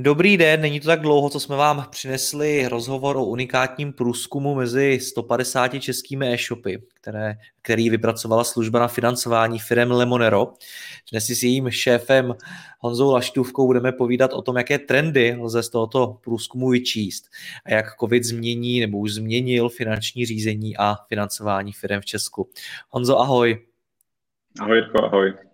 [0.00, 5.00] Dobrý den, není to tak dlouho, co jsme vám přinesli rozhovor o unikátním průzkumu mezi
[5.00, 10.52] 150 českými e-shopy, které, který vypracovala služba na financování firm Lemonero.
[11.10, 12.34] Dnes si s jejím šéfem
[12.78, 17.24] Honzou Laštůvkou budeme povídat o tom, jaké trendy lze z tohoto průzkumu vyčíst
[17.64, 22.50] a jak COVID změní nebo už změnil finanční řízení a financování firm v Česku.
[22.88, 23.66] Honzo, ahoj.
[24.60, 25.47] Ahoj, ahoj.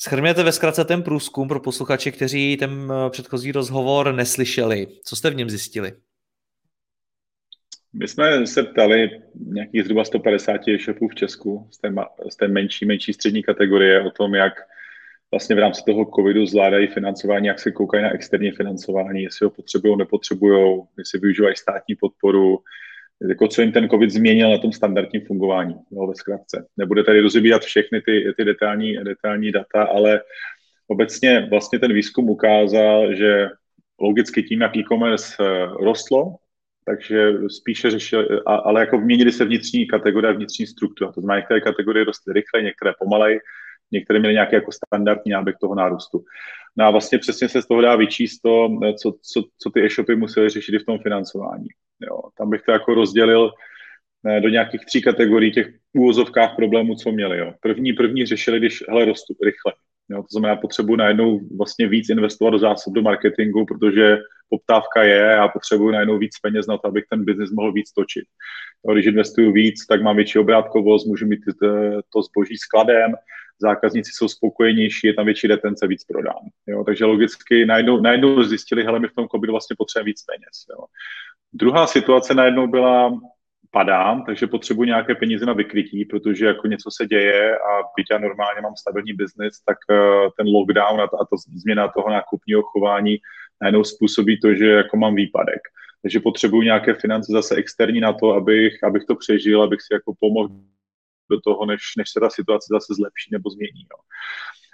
[0.00, 4.86] Schrňujete ve zkratce ten průzkum pro posluchače, kteří ten eh, předchozí rozhovor neslyšeli.
[5.04, 5.92] Co jste v něm zjistili?
[7.92, 11.94] My jsme se ptali nějakých zhruba 150 e-shopů v Česku z té,
[12.30, 14.52] z té menší, menší střední kategorie o tom, jak
[15.30, 19.50] vlastně v rámci toho covidu zvládají financování, jak se koukají na externí financování, jestli ho
[19.50, 22.58] potřebují, nepotřebují, jestli využívají státní podporu,
[23.28, 26.66] jako co jim ten COVID změnil na tom standardním fungování, jo, ve zkratce.
[26.76, 30.20] Nebude tady rozebírat všechny ty, ty detailní, detailní data, ale
[30.86, 33.48] obecně vlastně ten výzkum ukázal, že
[34.00, 36.36] logicky tím, jak e-commerce eh, rostlo,
[36.84, 41.12] takže spíše řešil, ale jako měnily se vnitřní kategorie a vnitřní struktura.
[41.12, 43.40] To znamená, některé kategorie rostly rychle, některé pomalej,
[43.92, 46.24] některé měly nějaký jako standardní náběh toho nárůstu.
[46.78, 48.68] No a vlastně přesně se z toho dá vyčíst to,
[49.02, 51.68] co, co, co ty e-shopy musely řešit i v tom financování.
[52.00, 52.20] Jo.
[52.38, 53.50] Tam bych to jako rozdělil
[54.26, 57.38] eh, do nějakých tří kategorií těch úvozovkách problémů, co měli.
[57.38, 57.52] Jo.
[57.60, 59.72] První, první řešili, když hele, rostu rychle.
[60.08, 60.22] Jo.
[60.22, 64.18] To znamená, potřebuji najednou vlastně víc investovat do zásob do marketingu, protože
[64.50, 68.24] poptávka je a potřebuji najednou víc peněz na to, abych ten biznis mohl víc točit.
[68.88, 71.40] Jo, když investuju víc, tak mám větší obrátkovost, můžu mít
[72.12, 73.14] to zboží skladem,
[73.60, 76.42] zákazníci jsou spokojenější, je tam větší retence, víc prodám.
[76.66, 76.84] Jo?
[76.84, 80.64] Takže logicky najednou, najednou zjistili, hele, my v tom covidu vlastně potřebujeme víc peněz.
[80.70, 80.84] Jo?
[81.52, 83.20] Druhá situace najednou byla,
[83.70, 88.18] padám, takže potřebuji nějaké peníze na vykrytí, protože jako něco se děje a byť já
[88.18, 92.62] normálně mám stabilní biznis, tak uh, ten lockdown a ta, a ta změna toho nákupního
[92.62, 93.16] chování
[93.60, 95.60] najednou způsobí to, že jako mám výpadek.
[96.02, 100.12] Takže potřebuji nějaké finance zase externí na to, abych, abych to přežil, abych si jako
[100.20, 100.48] pomohl
[101.30, 103.80] do toho, než, než se ta situace zase zlepší nebo změní.
[103.80, 103.98] Jo.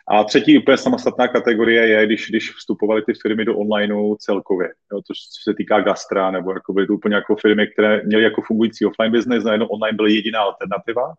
[0.09, 4.98] A třetí úplně samostatná kategorie je, když, když vstupovaly ty firmy do onlineu celkově, jo,
[4.98, 8.43] to, co se týká gastra, nebo jako byly to úplně jako firmy, které měly jako
[8.43, 11.14] fungující offline business, najednou online byla jediná alternativa.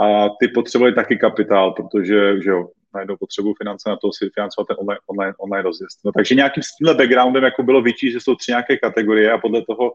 [0.00, 4.66] A ty potřebovali taky kapitál, protože že jo, najednou potřebují finance na to si financovat
[4.68, 5.98] ten online, online, online rozjezd.
[6.04, 9.38] No, takže nějakým s tímhle backgroundem jako bylo vyčíst, že jsou tři nějaké kategorie a
[9.38, 9.92] podle toho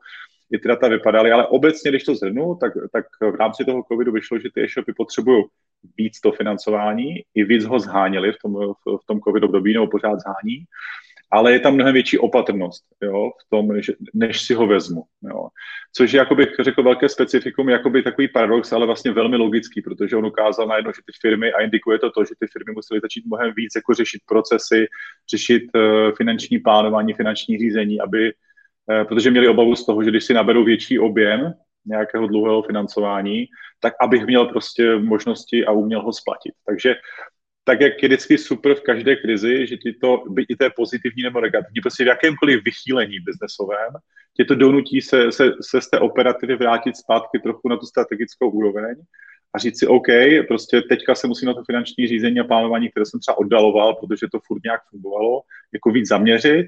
[0.52, 4.12] i ty data vypadaly, ale obecně, když to zhrnu, tak, tak v rámci toho covidu
[4.12, 5.44] vyšlo, že ty e-shopy potřebují
[5.98, 8.54] víc to financování, i víc ho zháněli v tom,
[8.86, 10.66] v tom covid období, nebo pořád zhání,
[11.32, 15.04] ale je tam mnohem větší opatrnost jo, v tom, než, než si ho vezmu.
[15.24, 15.48] Jo.
[15.96, 20.16] Což je, jako bych řekl, velké specifikum, jakoby takový paradox, ale vlastně velmi logický, protože
[20.16, 23.26] on ukázal najednou, že ty firmy, a indikuje to to, že ty firmy musely začít
[23.26, 24.88] mnohem víc jako řešit procesy,
[25.32, 25.82] řešit uh,
[26.18, 28.34] finanční plánování, finanční řízení, aby
[28.92, 31.54] Eh, protože měli obavu z toho, že když si naberou větší objem
[31.86, 33.46] nějakého dlouhého financování,
[33.80, 36.54] tak abych měl prostě možnosti a uměl ho splatit.
[36.66, 36.96] Takže
[37.70, 40.72] tak, jak je vždycky super v každé krizi, že ti to, byť i to je
[40.76, 43.94] pozitivní nebo negativní, prostě v jakémkoliv vychýlení biznesovém,
[44.38, 48.50] tě to donutí se, se, se z té operativy vrátit zpátky trochu na tu strategickou
[48.50, 48.96] úroveň
[49.54, 50.10] a říct si, OK,
[50.48, 54.28] prostě teďka se musím na to finanční řízení a plánování, které jsem třeba oddaloval, protože
[54.32, 55.42] to furt nějak fungovalo,
[55.74, 56.68] jako víc zaměřit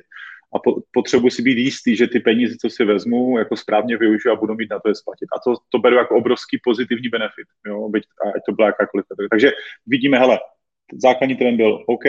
[0.56, 4.34] a po, potřebuji si být jistý, že ty peníze, co si vezmu, jako správně využiju
[4.34, 5.26] a budu mít na to je splatit.
[5.36, 8.04] A to, to beru jako obrovský pozitivní benefit, jo, byť,
[8.36, 9.06] ať to byla jakákoliv.
[9.32, 9.52] Takže
[9.88, 10.40] vidíme, hele,
[10.94, 12.04] základní trend byl OK,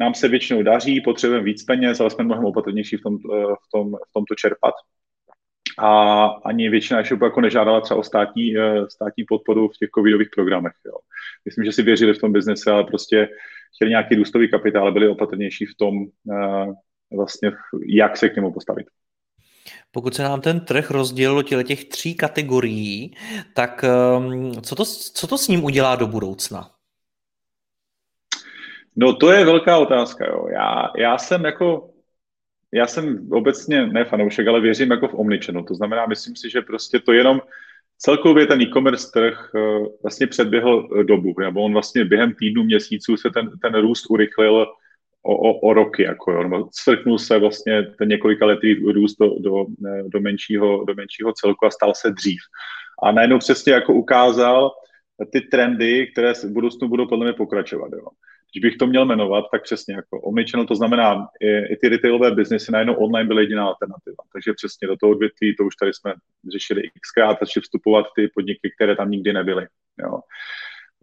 [0.00, 3.66] nám se většinou daří, potřebujeme víc peněz, ale jsme mnohem opatrnější v, tom, eh, v,
[3.72, 4.74] tom, v tomto čerpat.
[5.78, 10.28] A ani většina e jako nežádala třeba o státní, eh, státní podporu v těch covidových
[10.34, 10.72] programech.
[10.86, 10.94] Jo.
[11.44, 13.28] Myslím, že si věřili v tom biznese, ale prostě
[13.74, 15.94] chtěli nějaký důstový kapitál, byli opatrnější v tom,
[16.32, 16.66] eh,
[17.16, 17.52] vlastně,
[17.86, 18.86] jak se k němu postavit.
[19.90, 23.14] Pokud se nám ten trh rozdělil do těch tří kategorií,
[23.54, 24.84] tak ehm, co to,
[25.14, 26.70] co to s ním udělá do budoucna?
[28.96, 30.26] No to je velká otázka.
[30.26, 30.48] Jo.
[30.52, 31.92] Já, já jsem jako
[32.74, 35.64] já jsem obecně ne fanoušek, ale věřím jako v omnichannel.
[35.64, 37.40] To znamená, myslím si, že prostě to jenom
[37.98, 39.60] celkově ten e-commerce trh eh,
[40.02, 44.66] vlastně předběhl eh, dobu, nebo on vlastně během týdnu, měsíců se ten, ten růst urychlil
[45.22, 46.68] o, o, o roky, jako jo.
[46.72, 49.66] Svrknul se vlastně ten několika letý růst do, do,
[50.08, 52.40] do, menšího, do menšího celku a stal se dřív.
[53.02, 54.70] A najednou přesně jako ukázal
[55.32, 57.90] ty trendy, které v budoucnu budou podle mě pokračovat.
[57.92, 58.06] Jo.
[58.52, 62.30] Když bych to měl jmenovat, tak přesně jako omnichannel, to znamená, i, i ty retailové
[62.30, 64.16] biznesy najednou online byly jediná alternativa.
[64.32, 66.14] Takže přesně do toho odvětví, to už tady jsme
[66.52, 69.66] řešili xkrát, začali vstupovat ty podniky, které tam nikdy nebyly.
[70.02, 70.20] Jo.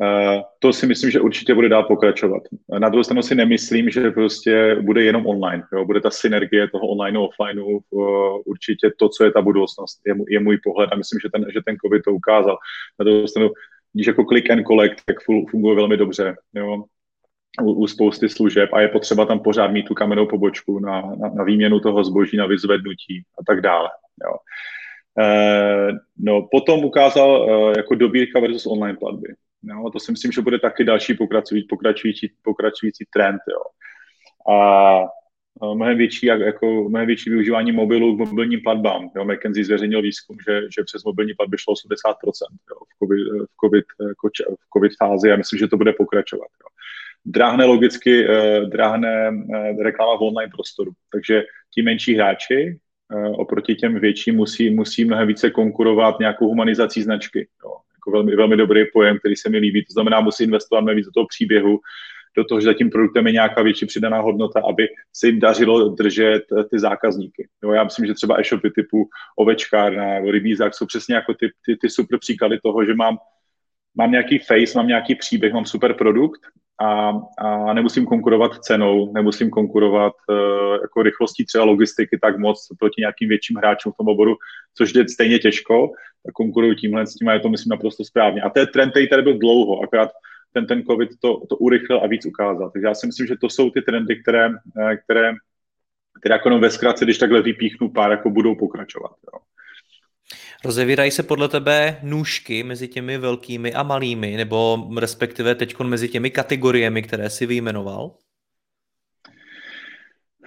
[0.01, 2.43] Uh, to si myslím, že určitě bude dál pokračovat.
[2.79, 5.63] Na druhou stranu si nemyslím, že prostě bude jenom online.
[5.73, 5.85] Jo?
[5.85, 7.81] Bude ta synergie toho online a offline uh,
[8.45, 10.01] určitě to, co je ta budoucnost.
[10.07, 12.57] Je, je můj pohled a myslím, že ten, že ten COVID to ukázal.
[12.99, 13.49] Na druhou stranu,
[13.93, 15.15] když jako click and collect, tak
[15.51, 16.35] funguje velmi dobře.
[16.55, 16.83] Jo?
[17.61, 21.29] U, u spousty služeb a je potřeba tam pořád mít tu kamennou pobočku na, na,
[21.29, 23.89] na výměnu toho zboží, na vyzvednutí a tak dále.
[24.25, 24.35] Jo.
[25.25, 29.33] E, no, potom ukázal e, jako dobírka versus online platby.
[29.63, 33.39] Jo, to si myslím, že bude taky další pokračující, pokračující, pokračující trend.
[33.51, 33.61] Jo.
[34.55, 35.05] A
[35.75, 39.09] mnohem větší, jako, mnohem větší využívání mobilu k mobilním platbám.
[39.15, 39.25] Jo.
[39.25, 42.13] McKenzie zveřejnil výzkum, že, že přes mobilní platby šlo 80%
[42.69, 44.29] jo, v, COVID, v, COVID, jako,
[44.59, 46.47] v COVID fázi a myslím, že to bude pokračovat.
[46.63, 46.69] Jo
[47.25, 50.91] dráhne logicky, eh, dráhne eh, reklama v online prostoru.
[51.11, 51.43] Takže
[51.73, 52.79] ti menší hráči
[53.11, 57.47] eh, oproti těm větším musí, musí mnohem více konkurovat nějakou humanizací značky.
[57.63, 57.71] Jo.
[57.95, 59.85] Jako velmi, velmi dobrý pojem, který se mi líbí.
[59.85, 61.79] To znamená, musí investovat mnohem víc do toho příběhu,
[62.37, 65.89] do toho, že za tím produktem je nějaká větší přidaná hodnota, aby se jim dařilo
[65.89, 67.47] držet ty zákazníky.
[67.63, 71.77] Jo, já myslím, že třeba e-shopy typu ovečkárna nebo rybízák jsou přesně jako ty, ty,
[71.81, 73.17] ty super příklady toho, že mám,
[73.99, 76.41] mám nějaký face, mám nějaký příběh, mám super produkt
[76.81, 83.01] a, a nemusím konkurovat cenou, nemusím konkurovat uh, jako rychlostí třeba logistiky tak moc proti
[83.01, 84.35] nějakým větším hráčům v tom oboru,
[84.77, 85.91] což jde stejně těžko,
[86.25, 88.41] tak konkuruju tímhle s tím a je to myslím naprosto správně.
[88.41, 90.09] A to je trend, který tady byl dlouho, akorát
[90.53, 92.71] ten, ten COVID to, to urychlil a víc ukázal.
[92.71, 94.49] Takže já si myslím, že to jsou ty trendy, které,
[94.81, 95.31] eh, které,
[96.19, 99.11] které jako ve zkratce, když takhle vypíchnu pár, jako budou pokračovat.
[99.33, 99.48] Jo.
[100.65, 106.29] Rozevírají se podle tebe nůžky mezi těmi velkými a malými, nebo respektive teď mezi těmi
[106.29, 108.15] kategoriemi, které si vyjmenoval?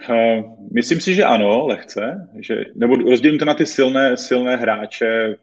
[0.08, 2.28] Uh, myslím si, že ano, lehce.
[2.40, 5.36] Že, nebo rozdělím to na ty silné, silné hráče,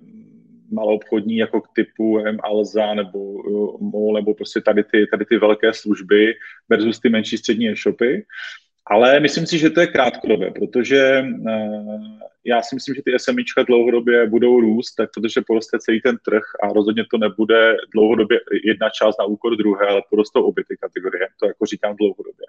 [0.71, 5.74] maloobchodní jako typu M, Alza nebo uh, MOL, nebo prostě tady ty, tady ty velké
[5.74, 6.33] služby
[6.69, 8.25] versus ty menší střední e-shopy.
[8.89, 13.63] Ale myslím si, že to je krátkodobé, protože uh, já si myslím, že ty SMIčka
[13.63, 18.89] dlouhodobě budou růst, tak protože poroste celý ten trh a rozhodně to nebude dlouhodobě jedna
[18.89, 22.45] část na úkor druhé, ale porostou obě ty kategorie, to jako říkám dlouhodobě.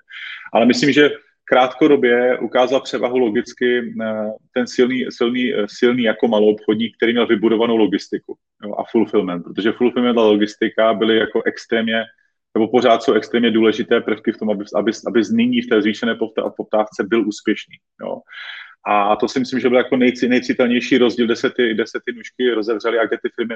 [0.52, 1.10] Ale myslím, že
[1.44, 7.26] krátkodobě ukázal převahu logicky eh, ten silný, silný, eh, silný jako malou obchodník, který měl
[7.26, 8.36] vybudovanou logistiku
[8.78, 12.04] a fulfillment, protože fulfillment a logistika byly jako extrémně
[12.54, 16.18] nebo pořád jsou extrémně důležité prvky v tom, aby, aby, aby nyní v té zvýšené
[16.56, 17.76] poptávce byl úspěšný.
[18.02, 18.20] Jo.
[18.86, 22.00] A to si myslím, že byl jako nejci, nejcitelnější rozdíl, kde se ty, kde se
[22.06, 23.54] ty nůžky rozevřely a kde ty firmy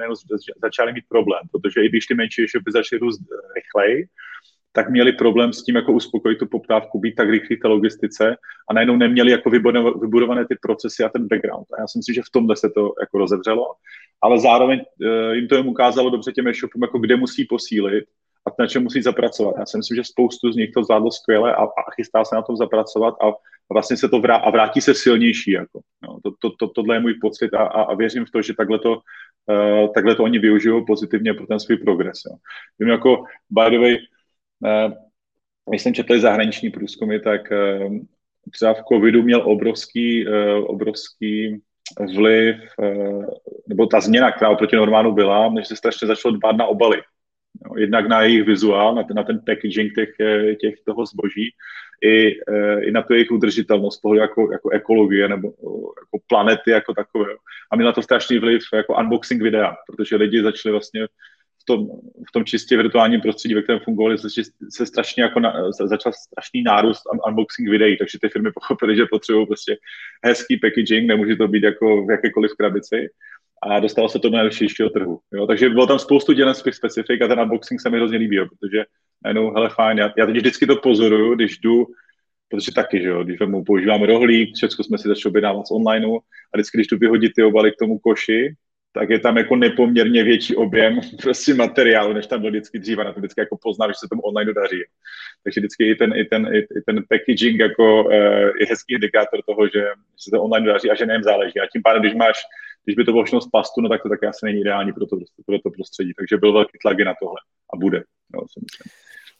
[0.62, 3.20] začaly mít problém, protože i když ty menší by začaly růst
[3.54, 4.06] rychleji,
[4.72, 8.36] tak měli problém s tím, jako uspokojit tu poptávku, být tak rychlý té logistice
[8.70, 11.66] a najednou neměli jako vybudované ty procesy a ten background.
[11.72, 13.66] A já si myslím, že v tomhle se to jako rozevřelo,
[14.22, 18.04] ale zároveň uh, jim to jim ukázalo dobře těm e-shopům, jako kde musí posílit
[18.58, 19.54] na čem musí zapracovat.
[19.58, 22.42] Já si myslím, že spoustu z nich to zvládlo skvěle a, a chystá se na
[22.42, 23.28] tom zapracovat a,
[23.70, 25.50] a vlastně se to vrá, a vrátí se silnější.
[25.50, 25.80] Jako.
[26.02, 28.54] No, to, to, to, tohle je můj pocit a, a, a věřím v to, že
[28.54, 32.18] takhle to, uh, takhle to oni využijou pozitivně pro ten svůj progres.
[32.30, 32.36] Jo.
[32.78, 33.96] Vím jako, by the way,
[34.60, 34.92] uh,
[35.70, 37.96] když jsem četl zahraniční průzkumy, tak uh,
[38.50, 41.62] třeba v covidu měl obrovský, uh, obrovský
[42.16, 42.56] vliv,
[43.66, 47.02] nebo ta změna, která oproti normálu byla, než se strašně začalo dbát na obaly.
[47.54, 51.50] Jo, jednak na jejich vizuál, na ten, na ten packaging těch, eh, těch toho zboží,
[52.04, 55.48] i, eh, i na tu jejich udržitelnost, toho jako, jako ekologie nebo
[56.02, 57.34] jako planety jako takové.
[57.72, 61.06] A měla to strašný vliv jako unboxing videa, protože lidi začali vlastně
[61.62, 61.86] v tom,
[62.28, 64.28] v tom čistě virtuálním prostředí, ve kterém fungovali, se,
[64.70, 69.46] se strašně jako na, začal strašný nárůst unboxing videí, takže ty firmy pochopily, že potřebují
[69.46, 69.76] prostě
[70.24, 73.08] hezký packaging, nemůže to být jako v jakékoliv krabici
[73.64, 75.20] a dostalo se to do nejširšího trhu.
[75.32, 75.46] Jo?
[75.46, 78.84] Takže bylo tam spoustu dělenských specifik a ten unboxing se mi hrozně líbil, protože
[79.24, 81.86] najednou, hele, fajn, já, já teď vždycky to pozoruju, když jdu,
[82.48, 86.06] protože taky, že jo, když mu používám rohlík, všechno jsme si začali objednávat z online
[86.54, 88.54] a vždycky, když tu vyhodit ty obaly k tomu koši,
[88.94, 93.04] tak je tam jako nepoměrně větší objem prostě materiálu, než tam byl vždycky dříve.
[93.04, 94.82] Na to vždycky jako pozná, že se tomu online daří.
[95.44, 98.12] Takže vždycky i ten, i ten, i, i ten packaging jako uh,
[98.60, 101.60] je hezký indikátor toho, že, že se to online daří a že nejem záleží.
[101.60, 102.38] A tím pádem, když máš,
[102.84, 105.16] když by to bylo z pastu, no tak to taky asi není ideální pro to,
[105.46, 106.12] pro to prostředí.
[106.18, 107.40] Takže byl velký tlak na tohle
[107.74, 108.02] a bude.
[108.42, 108.64] Myslím.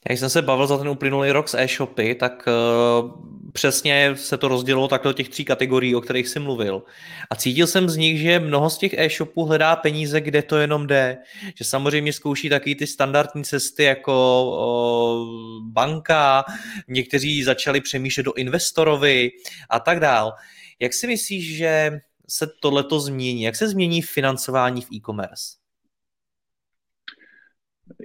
[0.09, 3.11] Jak jsem se bavil za ten uplynulý rok s e-shopy, tak uh,
[3.53, 6.83] přesně se to rozdělilo takhle do těch tří kategorií, o kterých jsem mluvil.
[7.31, 10.87] A cítil jsem z nich, že mnoho z těch e-shopů hledá peníze, kde to jenom
[10.87, 11.19] jde.
[11.59, 16.45] Že samozřejmě zkouší taky ty standardní cesty jako uh, banka,
[16.89, 19.31] někteří začali přemýšlet do investorovi
[19.71, 20.33] a tak dál.
[20.81, 23.43] Jak si myslíš, že se tohleto změní?
[23.43, 25.57] Jak se změní financování v e-commerce?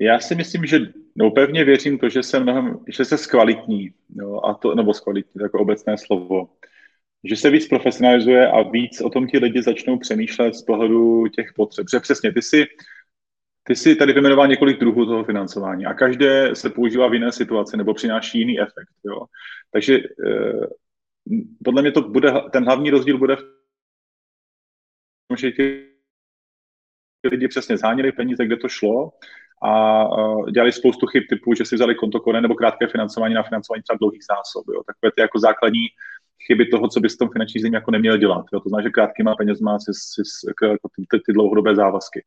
[0.01, 0.79] Já si myslím, že
[1.15, 5.41] no, pevně věřím to, že se mnohem, že se zkvalitní, jo, a to, nebo zkvalitní,
[5.41, 6.49] jako obecné slovo,
[7.23, 11.53] že se víc profesionalizuje a víc o tom ti lidi začnou přemýšlet z pohledu těch
[11.55, 11.88] potřeb.
[11.91, 12.65] Že přesně, ty si,
[13.63, 17.77] ty si tady vymenoval několik druhů toho financování a každé se používá v jiné situaci
[17.77, 18.93] nebo přináší jiný efekt.
[19.05, 19.21] Jo.
[19.71, 20.67] Takže eh,
[21.63, 23.58] podle mě to bude, ten hlavní rozdíl bude v
[25.38, 25.86] že ti
[27.24, 29.12] lidi přesně zháněli peníze, kde to šlo
[29.63, 30.03] a
[30.51, 34.24] dělali spoustu chyb typu, že si vzali konto nebo krátké financování na financování třeba dlouhých
[34.24, 34.65] zásob.
[34.74, 34.83] Jo.
[34.83, 35.86] Takové ty jako základní
[36.48, 38.45] chyby toho, co by s tom finanční zemí jako neměl dělat.
[38.53, 38.59] Jo.
[38.59, 42.24] To znamená, že krátkýma penězma si, si, jako, ty, ty, dlouhodobé závazky.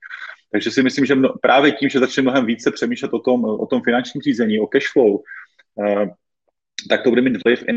[0.53, 3.67] Takže si myslím, že mno, právě tím, že začne mnohem více přemýšlet o tom, o
[3.67, 5.23] tom finančním řízení, o cash flow,
[5.75, 6.05] uh,
[6.89, 7.73] tak to bude mít vliv i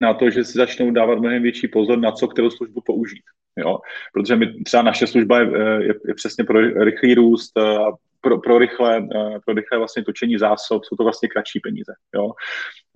[0.00, 3.22] na to, že si začnou dávat mnohem větší pozor na co, kterou službu použít.
[3.58, 3.78] Jo?
[4.12, 5.46] Protože my, třeba naše služba je,
[5.80, 7.92] je, je přesně pro rychlý růst a
[8.22, 11.92] pro, pro, rychlé, eh, pro rychlé vlastně točení zásob jsou to vlastně kratší peníze.
[12.14, 12.32] Jo?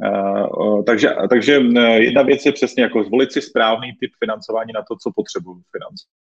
[0.05, 4.83] Eh, takže, takže eh, jedna věc je přesně jako zvolit si správný typ financování na
[4.89, 6.17] to, co potřebuji financovat.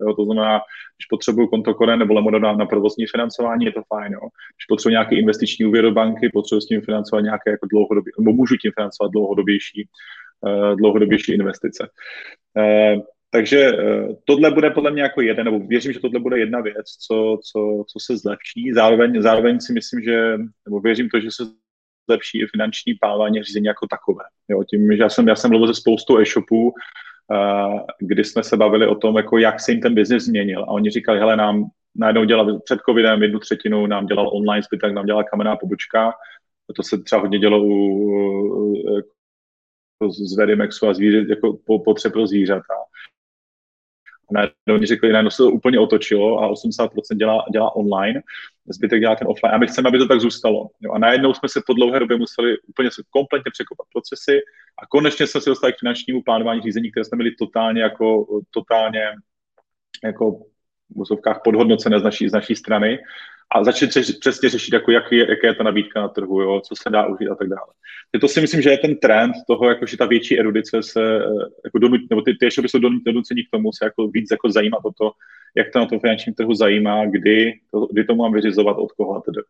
[0.00, 0.60] Jo, to znamená,
[0.96, 4.12] když potřebuju kontokore nebo Lemodo na, na provozní financování, je to fajn.
[4.12, 4.20] Jo.
[4.20, 8.32] Když potřebuji nějaký investiční úvěr do banky, potřebuji s tím financovat nějaké jako dlouhodobě, nebo
[8.32, 9.88] můžu tím financovat dlouhodobější,
[10.40, 11.88] uh, dlouhodobější investice.
[12.56, 16.60] Uh, takže eh, tohle bude podle mě jako jeden, nebo věřím, že tohle bude jedna
[16.60, 18.72] věc, co, co, co se zlepší.
[18.74, 21.42] Zároveň, zároveň si myslím, že, nebo věřím to, že se
[22.10, 24.24] zlepší i finanční plánování řízení jako takové.
[24.48, 28.56] Jo, tím, že já jsem, já jsem mluvil ze spoustu e-shopů, uh, kdy jsme se
[28.56, 30.62] bavili o tom, jako jak se jim ten biznis změnil.
[30.62, 31.64] A oni říkali, hele, nám
[31.96, 36.12] najednou dělal před covidem jednu třetinu, nám dělal online, zbytek nám dělala kamenná pobočka.
[36.76, 38.74] To se třeba hodně dělo u,
[40.08, 42.74] z Verimexu a zvíře, jako po, potřeb pro zvířata
[44.30, 48.22] najednou mi řekli, najednou se to úplně otočilo a 80% dělá, dělá online,
[48.66, 50.68] zbytek dělá ten offline a my chceme, aby to tak zůstalo.
[50.80, 54.40] Jo, a najednou jsme se po dlouhé době museli úplně se kompletně překopat procesy
[54.82, 59.02] a konečně jsme se dostali k finančnímu plánování řízení, které jsme měli totálně jako, totálně
[60.04, 60.30] jako
[60.90, 62.98] v úzovkách podhodnocené z naší, z naší strany
[63.54, 66.60] a začít řešit, přesně řešit, jako jak je, jaká je ta nabídka na trhu, jo,
[66.60, 67.72] co se dá užít a tak dále.
[68.20, 71.44] To si myslím, že je ten trend toho, jako, že ta větší erudice se, eh,
[71.64, 74.80] jako donut, nebo ty, ty e-shopy jsou donuceni k tomu se jako víc jako zajímat
[74.84, 75.10] o to,
[75.56, 79.16] jak to na tom finančním trhu zajímá, kdy to, kdy to mám vyřizovat, od koho
[79.16, 79.40] a tedy.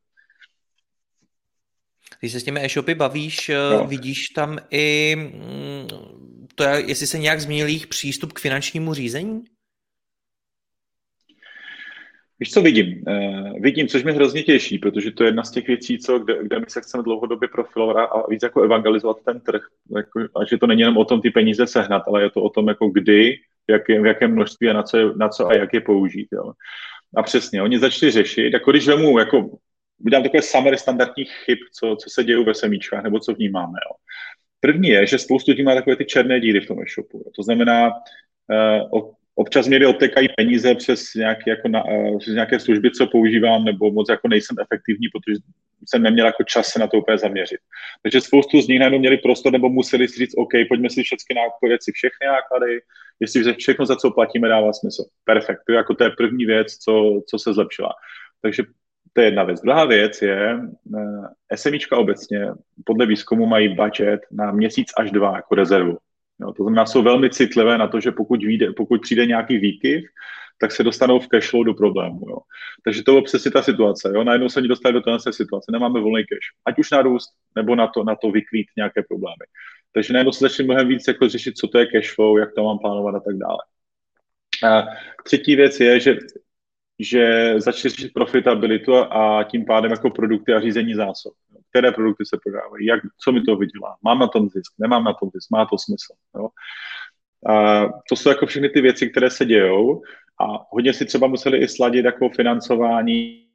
[2.20, 3.86] Když se s těmi e-shopy bavíš, no.
[3.86, 5.88] vidíš tam i mm,
[6.54, 9.44] to, jestli se nějak změnil jejich přístup k finančnímu řízení?
[12.40, 13.02] Víš, co vidím?
[13.09, 16.38] Uh, vidím, což mě hrozně těší, protože to je jedna z těch věcí, co, kde,
[16.42, 19.62] kde my se chceme dlouhodobě profilovat a víc jako evangelizovat ten trh.
[19.97, 22.50] Jako, a že to není jenom o tom ty peníze sehnat, ale je to o
[22.50, 23.37] tom, jako kdy,
[23.68, 26.28] v jakém, v jakém množství a na co, na co a jak je použít.
[26.33, 26.52] Jo.
[27.16, 29.50] A přesně, oni začali řešit, jako když vemu, jako
[30.00, 33.78] vydám takové summary standardních chyb, co, co se dějí ve semíčkách, nebo co vnímáme.
[33.88, 33.97] Jo.
[34.61, 37.30] První je, že spoustu lidí má takové ty černé díry v tom e-shopu.
[37.37, 37.90] To znamená,
[38.92, 43.64] uh, občas mi odtekají peníze přes nějaké, jako na, uh, přes nějaké služby, co používám,
[43.64, 45.37] nebo moc jako nejsem efektivní, protože
[45.88, 47.61] jsem neměl jako čas se na to úplně zaměřit.
[48.02, 51.37] Takže spoustu z nich najednou měli prostor, nebo museli si říct, OK, pojďme si všechny
[51.37, 52.80] náklady, si všechny náklady,
[53.21, 55.04] jestli všechno, za co platíme, dává smysl.
[55.25, 55.61] Perfekt.
[55.66, 57.92] To je, jako to je první věc, co, co se zlepšila.
[58.42, 58.62] Takže
[59.12, 59.61] to je jedna věc.
[59.61, 62.47] Druhá věc je, uh, SMIčka obecně
[62.85, 65.99] podle výzkumu mají budget na měsíc až dva jako rezervu.
[66.40, 70.04] Jo, to znamená, jsou velmi citlivé na to, že pokud, vyjde, pokud přijde nějaký výkyv,
[70.61, 72.21] tak se dostanou v cashflow do problému.
[72.28, 72.38] Jo.
[72.85, 74.12] Takže to je přesně ta situace.
[74.14, 74.25] Jo.
[74.25, 76.49] Najednou se oni dostali do téhle situace, nemáme volný cash.
[76.66, 79.45] Ať už na růst, nebo na to, na to vykrýt nějaké problémy.
[79.92, 82.78] Takže najednou se začne mnohem víc jako řešit, co to je cashflow, jak to mám
[82.78, 83.59] plánovat a tak dále.
[84.73, 84.87] A
[85.25, 86.18] třetí věc je, že
[87.00, 91.33] že začne řešit profitabilitu a tím pádem jako produkty a řízení zásob.
[91.70, 95.12] Které produkty se prodávají, jak, co mi to vydělá, mám na tom zisk, nemám na
[95.12, 96.14] tom zisk, má to smysl.
[96.37, 96.48] Jo?
[97.54, 100.02] A to jsou jako všechny ty věci, které se dějou
[100.40, 103.47] A hodně si třeba museli i sladit jako financování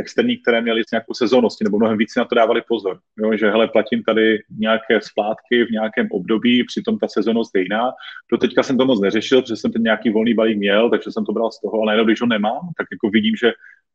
[0.00, 2.98] externí, které měly nějakou sezónnosti, nebo mnohem víc na to dávali pozor.
[3.18, 7.90] Jo, že hele, platím tady nějaké splátky v nějakém období, přitom ta sezónnost je jiná.
[8.32, 11.24] Do teďka jsem to moc neřešil, protože jsem ten nějaký volný balík měl, takže jsem
[11.24, 13.52] to bral z toho, ale jenom když ho nemám, tak jako vidím, že,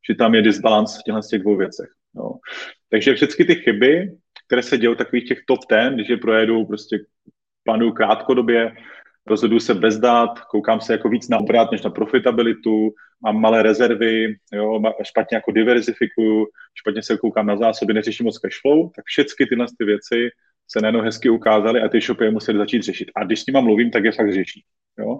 [0.10, 1.90] že tam je disbalans v těchto těch dvou věcech.
[2.16, 2.32] Jo.
[2.90, 4.12] Takže všechny ty chyby,
[4.48, 7.00] které se dějí takových těch top ten, když je projedu prostě
[7.64, 8.72] plánuju krátkodobě,
[9.28, 12.90] rozhoduju se bez dat, koukám se jako víc na obrat než na profitabilitu,
[13.24, 18.62] mám malé rezervy, jo, špatně jako diverzifikuju, špatně se koukám na zásoby, neřeším moc cash
[18.62, 20.30] flow, tak všechny tyhle ty věci
[20.68, 23.12] se najednou hezky ukázaly a ty shopy je museli začít řešit.
[23.16, 24.64] A když s nima mluvím, tak je fakt řeší.
[25.00, 25.20] Jo?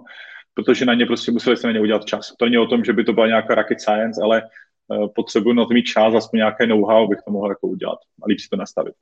[0.54, 2.32] Protože na ně prostě museli se na ně udělat čas.
[2.38, 4.42] To není o tom, že by to byla nějaká rocket science, ale
[4.88, 8.26] uh, potřebuji na to mít čas, aspoň nějaké know-how, abych to mohl jako udělat a
[8.28, 8.94] líp si to nastavit.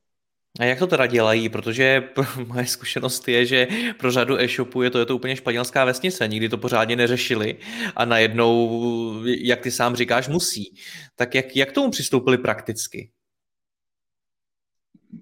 [0.60, 1.48] A jak to teda dělají?
[1.48, 2.02] Protože
[2.46, 3.68] moje zkušenost je, že
[3.98, 7.56] pro řadu e-shopů je to, je to úplně španělská vesnice, nikdy to pořádně neřešili
[7.96, 8.82] a najednou,
[9.24, 10.74] jak ty sám říkáš, musí.
[11.16, 13.10] Tak jak, jak tomu přistoupili prakticky?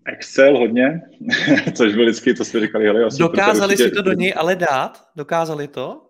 [0.07, 1.01] Excel hodně,
[1.77, 2.87] což bylo vždycky, co jste říkali.
[2.87, 5.05] Hele, Dokázali si to do něj ale dát?
[5.17, 6.09] Dokázali to?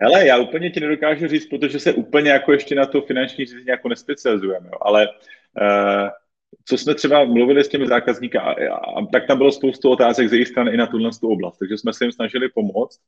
[0.00, 3.66] Hele, já úplně ti nedokážu říct, protože se úplně jako ještě na to finanční řízení
[3.66, 6.08] jako nespecializujeme, ale uh,
[6.68, 10.32] co jsme třeba mluvili s těmi zákazníky, a, a, tak tam bylo spoustu otázek z
[10.32, 13.00] jejich strany i na tuhle oblast, takže jsme se jim snažili pomoct.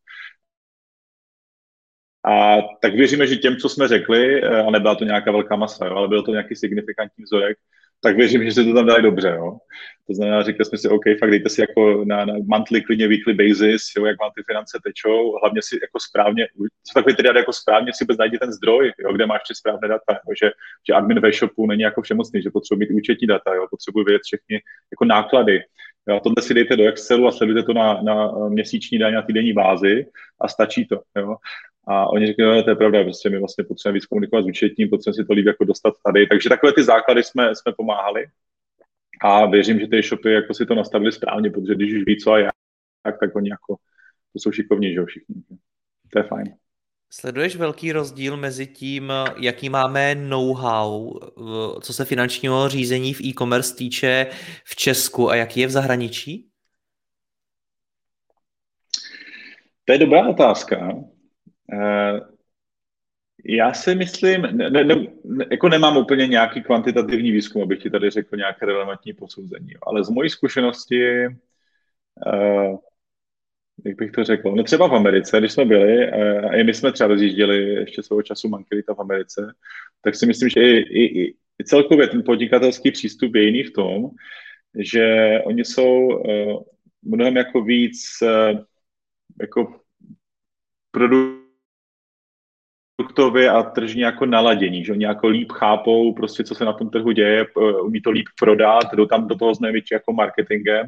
[2.25, 5.87] A tak věříme, že těm, co jsme řekli, eh, a nebyla to nějaká velká masa,
[5.87, 7.59] jo, ale byl to nějaký signifikantní vzorek,
[8.01, 9.29] tak věřím, že se to tam dali dobře.
[9.29, 9.59] Jo.
[10.07, 13.35] To znamená, říkali jsme si, OK, fakt dejte si jako na, na monthly, klidně weekly
[13.35, 16.47] basis, jo, jak vám ty finance tečou, hlavně si jako správně,
[16.85, 19.89] co takový tedy jako správně si vůbec najdi ten zdroj, jo, kde máš ty správné
[19.89, 20.51] data, jo, že,
[20.89, 24.23] že admin ve shopu není jako všemocný, že potřebuje mít účetní data, jo, potřebuje vědět
[24.25, 25.61] všechny jako náklady.
[26.09, 29.53] Jo, tohle si dejte do Excelu a sledujte to na, na měsíční daň a týdenní
[29.53, 30.07] bázi
[30.41, 31.01] a stačí to.
[31.17, 31.37] Jo.
[31.87, 34.89] A oni říkají, že to je pravda, prostě my vlastně potřebujeme víc komunikovat s účetním,
[34.89, 36.27] potřebujeme si to líp jako dostat tady.
[36.27, 38.27] Takže takové ty základy jsme, jsme pomáhali.
[39.23, 42.33] A věřím, že ty shopy jako si to nastavili správně, protože když už ví, co
[42.33, 42.55] a jak,
[43.03, 43.77] tak, tak oni jako,
[44.33, 45.35] to jsou šikovní, že jo, všichni.
[46.13, 46.55] To je fajn.
[47.13, 51.19] Sleduješ velký rozdíl mezi tím, jaký máme know-how,
[51.81, 54.27] co se finančního řízení v e-commerce týče
[54.65, 56.49] v Česku a jaký je v zahraničí?
[59.85, 60.93] To je dobrá otázka.
[61.73, 62.21] Eh,
[63.45, 65.07] já si myslím, ne, ne, ne,
[65.51, 70.09] jako nemám úplně nějaký kvantitativní výzkum, abych ti tady řekl nějaké relevantní posouzení, ale z
[70.09, 71.27] mojí zkušenosti,
[72.27, 72.79] uh,
[73.85, 76.75] jak bych to řekl, no třeba v Americe, když jsme byli, uh, a i my
[76.75, 79.55] jsme třeba rozjížděli ještě svého času Mankelita v Americe,
[80.01, 84.11] tak si myslím, že i, i, i celkově ten podnikatelský přístup je jiný v tom,
[84.79, 86.63] že oni jsou uh,
[87.03, 88.61] mnohem jako víc uh,
[89.41, 89.81] jako
[90.91, 91.50] produkt
[93.01, 96.91] produktově a tržně jako naladění, že oni jako líp chápou prostě, co se na tom
[96.91, 97.47] trhu děje,
[97.85, 99.59] umí to líp prodat, jdou tam do toho s
[99.93, 100.87] jako marketingem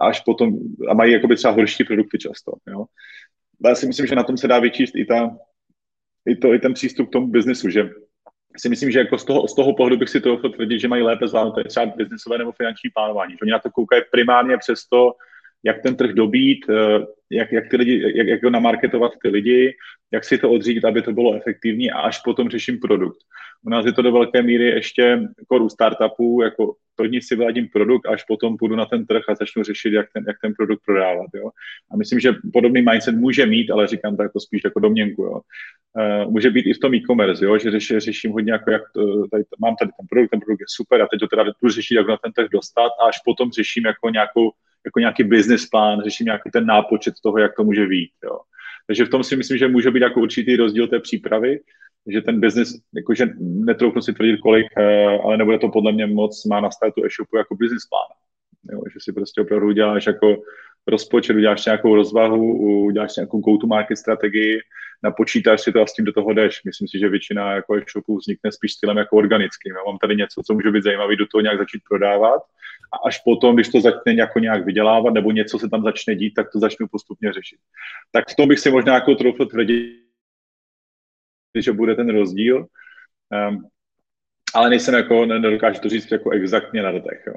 [0.00, 0.52] a až potom,
[0.88, 2.84] a mají jakoby třeba horší produkty často, jo.
[3.64, 5.36] Já si myslím, že na tom se dá vyčíst i, ta,
[6.26, 7.90] i, to, i ten přístup k tomu biznesu, že
[8.56, 11.02] si myslím, že jako z toho, z toho pohledu bych si to tvrdit, že mají
[11.02, 13.32] lépe zvládnuté třeba biznesové nebo finanční plánování.
[13.32, 15.12] Že oni na to koukají primárně přes to,
[15.66, 19.74] jak ten trh dobít, eh, jak, jak, ty lidi, jak, jak namarketovat ty lidi,
[20.12, 23.18] jak si to odřídit, aby to bylo efektivní a až potom řeším produkt.
[23.66, 25.02] U nás je to do velké míry ještě
[25.38, 29.34] jako u startupů, jako první si vyladím produkt, až potom půjdu na ten trh a
[29.34, 31.26] začnu řešit, jak ten, jak ten produkt prodávat.
[31.34, 31.50] Jo?
[31.90, 35.22] A myslím, že podobný mindset může mít, ale říkám to jako spíš jako domněnku.
[35.22, 35.40] Jo?
[35.98, 37.58] Uh, může být i v tom e-commerce, jo?
[37.58, 40.66] že řeši, řeším hodně, jako jak to, tady, mám tady ten produkt, ten produkt je
[40.68, 43.50] super a teď to teda jdu řešit, jak na ten trh dostat a až potom
[43.50, 44.50] řeším jako nějakou
[44.84, 48.10] jako nějaký business plán, řeším nějaký ten nápočet toho, jak to může být.
[48.24, 48.38] Jo.
[48.86, 51.60] Takže v tom si myslím, že může být jako určitý rozdíl té přípravy,
[52.06, 56.44] že ten business, jakože netroufnu si tvrdit kolik, eh, ale nebude to podle mě moc
[56.44, 58.08] má na tu e-shopu jako business plán.
[58.72, 60.36] Jo, že si prostě opravdu uděláš jako
[60.86, 64.58] rozpočet, uděláš nějakou rozvahu, uděláš nějakou go-to-market strategii,
[65.02, 66.64] napočítáš si to a s tím do toho jdeš.
[66.64, 69.74] Myslím si, že většina jako e-shopů vznikne spíš stylem jako organickým.
[69.76, 72.42] Já mám tady něco, co může být zajímavé, do toho nějak začít prodávat
[72.92, 76.34] a až potom, když to začne jako nějak vydělávat nebo něco se tam začne dít,
[76.34, 77.58] tak to začnu postupně řešit.
[78.12, 80.06] Tak v tom bych si možná jako trochu tvrdit,
[81.60, 82.66] že bude ten rozdíl,
[83.48, 83.68] um,
[84.54, 87.24] ale nejsem jako, nedokážu to říct jako exaktně na datech.
[87.26, 87.34] Jo.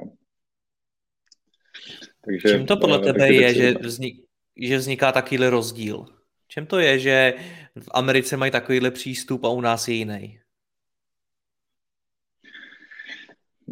[2.24, 4.24] Takže, Čím to podle tebe je, že, vznik,
[4.56, 6.06] že vzniká takovýhle rozdíl?
[6.48, 7.34] Čem to je, že
[7.80, 10.39] v Americe mají takovýhle přístup a u nás je jiný?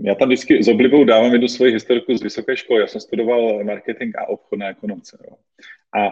[0.02, 2.80] Já tam vždycky s oblibou dávám jednu svoji historiku z vysoké školy.
[2.80, 5.18] Já jsem studoval marketing a obchod na ekonomce.
[5.24, 5.36] Jo.
[6.02, 6.10] A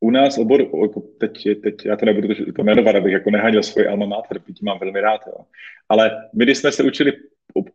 [0.00, 3.86] u nás obor, jako teď, teď já to nebudu to jmenovat, abych jako nehanil svoji
[3.86, 5.44] alma mater, byť mám velmi rád, jo.
[5.88, 7.12] ale my, když jsme se učili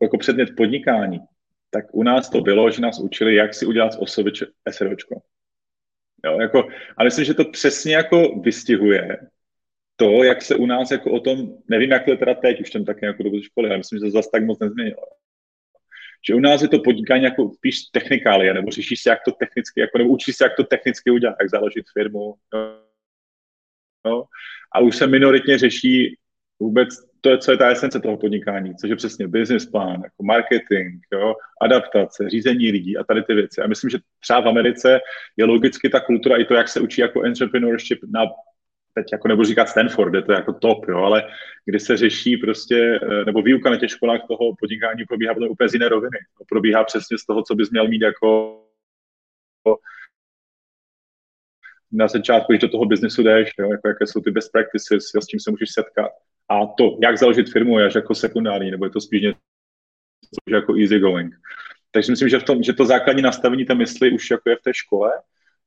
[0.01, 1.19] jako předmět podnikání,
[1.69, 4.31] tak u nás to bylo, že nás učili, jak si udělat z osoby
[4.69, 5.21] SROčko.
[6.25, 9.17] Jo, jako, a myslím, že to přesně jako vystihuje
[9.95, 12.71] to, jak se u nás jako o tom, nevím, jak to je teda teď, už
[12.71, 15.03] jsem taky jako do školy, ale myslím, že to zase tak moc nezměnilo.
[16.27, 19.79] Že u nás je to podnikání jako spíš technikálie, nebo řešíš si, jak to technicky,
[19.79, 22.35] jako, nebo učíš se, jak to technicky udělat, jak založit firmu.
[24.05, 24.23] No.
[24.75, 26.17] A už se minoritně řeší
[26.59, 26.89] vůbec
[27.21, 31.35] to, co je ta esence toho podnikání, což je přesně business plán, jako marketing, jo,
[31.61, 33.61] adaptace, řízení lidí a tady ty věci.
[33.61, 34.99] A myslím, že třeba v Americe
[35.37, 38.25] je logicky ta kultura i to, jak se učí jako entrepreneurship na
[38.97, 41.23] teď jako nebudu říkat Stanford, je to jako top, jo, ale
[41.65, 45.69] kdy se řeší prostě, eh, nebo výuka na těch školách toho podnikání probíhá potom úplně
[45.69, 46.17] z jiné roviny.
[46.37, 48.61] To probíhá přesně z toho, co bys měl mít jako
[51.91, 55.27] na začátku, když do toho biznesu jdeš, jo, jako jaké jsou ty best practices, s
[55.27, 56.11] čím se můžeš setkat.
[56.49, 59.39] A to, jak založit firmu, je až jako sekundární, nebo je to spíš něco
[60.49, 61.35] jako easy going.
[61.91, 64.61] Takže myslím, že, v tom, že to základní nastavení té mysli už jako je v
[64.61, 65.11] té škole,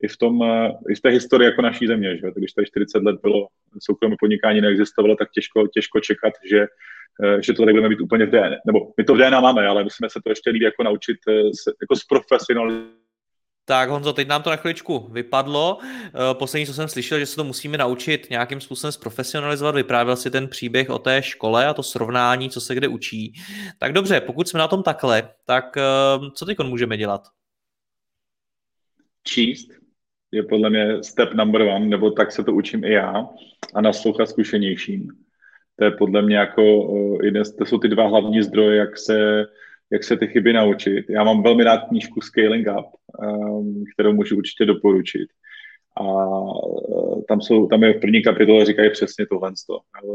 [0.02, 2.16] i v, tom, eh, i v té historii jako naší země.
[2.16, 2.26] Že?
[2.36, 6.66] Když tady 40 let bylo soukromé podnikání neexistovalo, tak těžko, těžko čekat, že,
[7.24, 8.56] eh, že to tady budeme mít úplně v DNA.
[8.66, 11.42] Nebo my to v DNA máme, ale musíme se to ještě líp jako naučit eh,
[11.82, 12.98] jako zprofesionalizovat
[13.64, 15.78] tak Honzo, teď nám to na chviličku vypadlo.
[16.32, 19.74] Poslední, co jsem slyšel, že se to musíme naučit nějakým způsobem zprofesionalizovat.
[19.74, 23.32] Vyprávěl si ten příběh o té škole a to srovnání, co se kde učí.
[23.78, 25.64] Tak dobře, pokud jsme na tom takhle, tak
[26.34, 27.22] co teď můžeme dělat?
[29.24, 29.68] Číst,
[30.32, 33.28] je podle mě step number one, nebo tak se to učím i já,
[33.74, 35.08] a naslouchat zkušenějším.
[35.76, 36.62] To je podle mě jako,
[37.22, 39.46] jeden, to jsou ty dva hlavní zdroje, jak se,
[39.90, 41.10] jak se ty chyby naučit.
[41.10, 42.86] Já mám velmi rád knížku Scaling Up,
[43.18, 45.28] um, kterou můžu určitě doporučit.
[46.00, 46.04] A
[47.28, 49.52] tam, jsou, tam je v první kapitole říkají přesně tohle.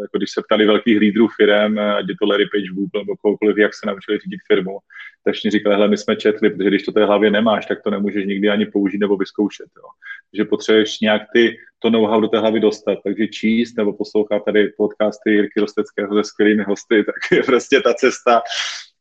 [0.02, 3.58] Jako když se ptali velkých lídrů firm, ať je to Larry Page, Google nebo kohokoliv,
[3.58, 4.78] jak se naučili řídit firmu,
[5.26, 7.89] tak všichni říkali, hele, my jsme četli, protože když to té hlavě nemáš, tak to
[7.89, 9.67] nemůžeš nikdy ani použít nebo vyzkoušet.
[9.78, 9.84] Jo.
[10.32, 12.97] Takže potřebuješ nějak ty, to know-how do té hlavy dostat.
[13.04, 17.93] Takže číst nebo poslouchat tady podcasty Jirky Rosteckého se skvělými hosty, tak je prostě ta
[17.93, 18.41] cesta,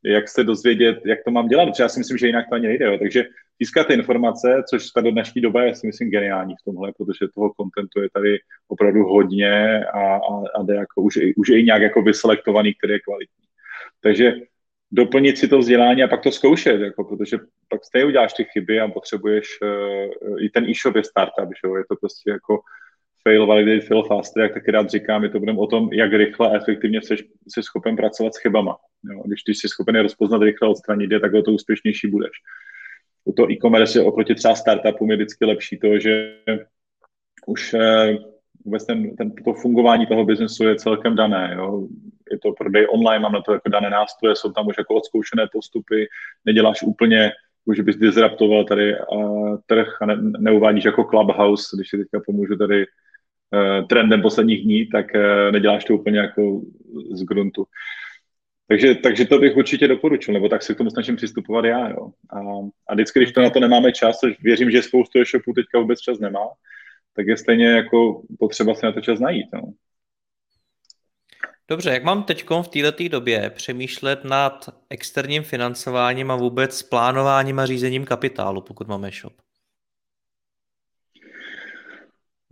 [0.04, 2.66] jak se dozvědět, jak to mám dělat, protože já si myslím, že jinak to ani
[2.66, 2.84] nejde.
[2.84, 2.98] Jo.
[2.98, 3.24] Takže
[3.60, 7.32] získat ty informace, což ta do dnešní doby je si myslím geniální v tomhle, protože
[7.34, 8.38] toho kontentu je tady
[8.68, 12.92] opravdu hodně a, a, a jde jako, už, už je i nějak jako vyselektovaný, který
[12.92, 13.44] je kvalitní.
[14.00, 14.34] Takže
[14.90, 17.38] doplnit si to vzdělání a pak to zkoušet, jako, protože
[17.68, 21.76] pak stejně uděláš ty chyby a potřebuješ, uh, i ten e-shop je startup, že jo?
[21.76, 22.60] je to prostě jako
[23.28, 26.50] fail, validate, fail faster, jak taky rád říkám, je to budeme o tom, jak rychle
[26.50, 27.14] a efektivně jsi,
[27.48, 28.76] jsi schopen pracovat s chybama.
[29.12, 29.22] Jo?
[29.26, 32.30] Když ty jsi schopen je rozpoznat rychle, odstranit je, tak to úspěšnější budeš.
[33.24, 36.36] U toho e-commerce je oproti třeba startupům je vždycky lepší to, že
[37.46, 38.18] už eh,
[38.64, 41.54] vůbec ten, ten, to fungování toho biznesu je celkem dané.
[41.56, 41.88] Jo?
[42.30, 45.46] Je to prodej online, mám na to jako dané nástroje, jsou tam už jako odzkoušené
[45.52, 46.08] postupy,
[46.44, 47.32] neděláš úplně
[47.64, 52.56] už bys disruptoval tady uh, trh a ne, neuvádíš jako Clubhouse, když si teďka pomůžu
[52.56, 52.86] tady
[53.88, 56.60] trendem posledních dní, tak uh, neděláš to úplně jako
[57.12, 57.64] z gruntu.
[58.68, 61.88] Takže, takže to bych určitě doporučil, nebo tak se k tomu snažím přistupovat já.
[61.88, 62.10] Jo.
[62.30, 62.40] A,
[62.88, 66.00] a vždycky, když to na to nemáme čas, což věřím, že spoustu e-shopů teďka vůbec
[66.00, 66.48] čas nemá,
[67.16, 69.46] tak je stejně jako potřeba se na to čas najít.
[69.54, 69.72] No.
[71.68, 77.66] Dobře, jak mám teď v této době přemýšlet nad externím financováním a vůbec plánováním a
[77.66, 79.41] řízením kapitálu, pokud máme shop?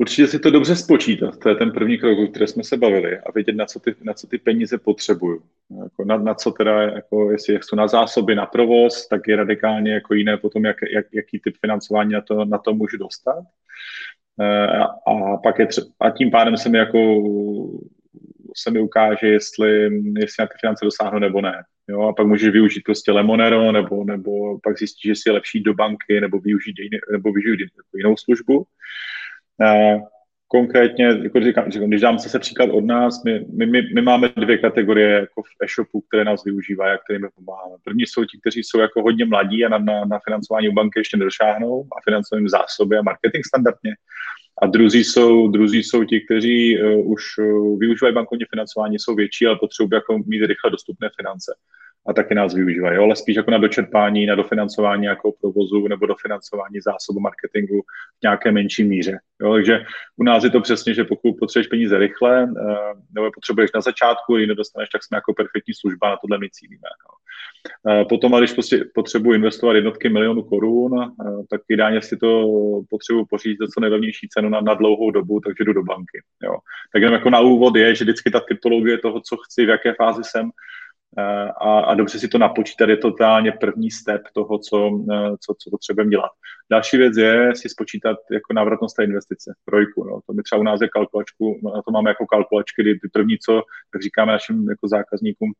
[0.00, 3.18] Určitě si to dobře spočítat, to je ten první krok, o které jsme se bavili,
[3.18, 5.42] a vědět, na co ty, na co ty peníze potřebuju.
[5.82, 9.92] Jako na, na, co teda, jako jestli jsou na zásoby, na provoz, tak je radikálně
[9.92, 13.44] jako jiné potom, jak, jak, jaký typ financování na to, na to můžu dostat.
[14.40, 16.98] Eh, a, a pak je třeba, a tím pádem se mi jako
[18.56, 19.82] se mi ukáže, jestli,
[20.20, 21.62] jestli na ty finance dosáhnu nebo ne.
[21.88, 25.60] Jo, a pak můžeš využít prostě Lemonero, nebo, nebo pak zjistíš, že si je lepší
[25.60, 26.74] do banky, nebo využít,
[27.12, 28.66] nebo využít jinou službu.
[30.52, 34.30] Konkrétně, jako říkám, říkám, když dám se příklad od nás, my, my, my, my máme
[34.36, 37.74] dvě kategorie jako v e-shopu, které nás využívají a kterými pomáháme.
[37.84, 41.00] První jsou ti, kteří jsou jako hodně mladí a na, na, na financování u banky
[41.00, 43.94] ještě nedošáhnou a financují zásoby a marketing standardně.
[44.62, 49.46] A druzí jsou, druzí jsou ti, kteří uh, už uh, využívají bankovní financování, jsou větší,
[49.46, 51.52] ale potřebují jako mít rychle dostupné finance.
[52.08, 53.02] A taky nás využívají, jo?
[53.02, 58.52] ale spíš jako na dočerpání, na dofinancování jako provozu nebo dofinancování zásobu marketingu v nějaké
[58.52, 59.18] menší míře.
[59.40, 59.52] Jo?
[59.52, 59.84] Takže
[60.16, 63.80] u nás je to přesně, že pokud potřebuješ peníze rychle, uh, nebo je potřebuješ na
[63.80, 66.88] začátku, ji nedostaneš, tak jsme jako perfektní služba, na tohle my cílíme.
[67.04, 67.20] Jo?
[68.08, 71.14] Potom, když prostě potřebuji investovat jednotky milionů korun,
[71.50, 72.46] tak ideálně si to
[72.90, 76.22] potřebuji pořídit za co nejlevnější cenu na, na dlouhou dobu, takže jdu do banky.
[76.42, 76.56] Jo.
[76.92, 79.94] Tak jenom jako na úvod je, že vždycky ta typologie toho, co chci, v jaké
[79.94, 80.50] fázi jsem,
[81.60, 84.90] a, a dobře si to napočítat je totálně první step toho, co,
[85.40, 86.30] co, co potřebujeme dělat.
[86.70, 90.04] Další věc je si spočítat jako návratnost té investice, trojku.
[90.04, 90.20] No.
[90.26, 93.62] To my třeba u nás je kalkulačku, na to máme jako kalkulačky, kdy první, co
[93.92, 95.52] tak říkáme našim jako zákazníkům,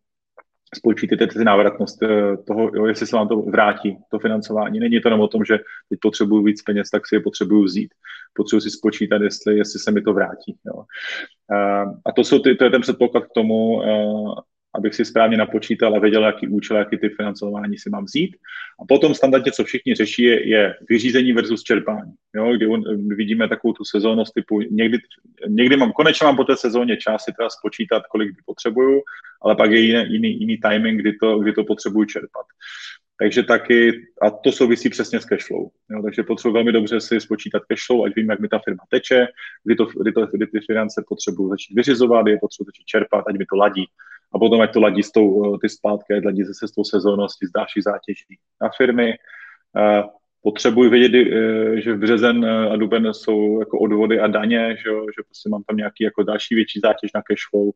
[0.76, 4.80] spočítejte ty návratnost eh, toho, jo, jestli se vám to vrátí, to financování.
[4.80, 5.58] Není to jenom o tom, že
[5.88, 7.94] teď potřebuju víc peněz, tak si je potřebuju vzít.
[8.34, 10.56] Potřebuji si spočítat, jestli, jestli se mi to vrátí.
[10.66, 10.84] Jo.
[11.52, 14.42] Eh, a to, jsou ty, to je ten předpoklad k tomu, eh,
[14.74, 18.37] abych si správně napočítal a věděl, jaký účel, jaký typ financování si mám vzít.
[18.80, 22.12] A potom standardně, co všichni řeší, je, je vyřízení versus čerpání.
[22.35, 22.83] Jo, kdy un,
[23.16, 24.98] vidíme takovou tu sezónnost typu, někdy,
[25.48, 29.02] někdy mám, konečně mám po té sezóně čas si teda spočítat, kolik potřebuju,
[29.42, 32.46] ale pak je jiný, jiný, jiný timing, kdy to, kdy to potřebuju čerpat.
[33.20, 35.68] Takže taky, a to souvisí přesně s cashflow.
[35.90, 39.26] Jo, takže potřebuji velmi dobře si spočítat cashflow, ať vím, jak mi ta firma teče,
[39.64, 43.38] kdy, to, kdy, to, kdy ty finance potřebuji začít vyřizovat, je potřebuji začít čerpat, ať
[43.38, 43.87] mi to ladí
[44.35, 46.85] a potom ať to ladí s tou, eh, ty zpátky, ať ladí zase s tou
[46.85, 49.14] sezónností, s další zátěží na firmy.
[49.77, 50.03] Eh,
[50.43, 55.23] potřebuji vědět, eh, že v březen a duben jsou jako odvody a daně, že, že
[55.27, 57.71] prostě mám tam nějaký jako další větší zátěž na cashflow.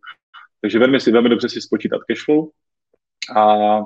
[0.60, 2.48] Takže velmi si velmi dobře si spočítat cashflow
[3.36, 3.84] a, a